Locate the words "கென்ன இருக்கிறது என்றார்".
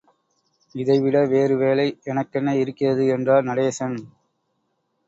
2.31-3.43